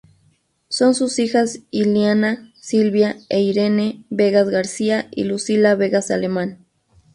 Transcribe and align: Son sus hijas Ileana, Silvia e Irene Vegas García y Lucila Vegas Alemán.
Son 0.67 0.95
sus 0.95 1.19
hijas 1.19 1.59
Ileana, 1.69 2.51
Silvia 2.59 3.17
e 3.29 3.41
Irene 3.41 4.03
Vegas 4.09 4.49
García 4.49 5.07
y 5.11 5.25
Lucila 5.25 5.75
Vegas 5.75 6.09
Alemán. 6.09 6.65